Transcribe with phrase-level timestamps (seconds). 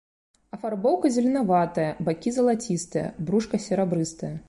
[0.55, 4.37] Афарбоўка зеленаватая, бакі залацістыя, брушка серабрыстае.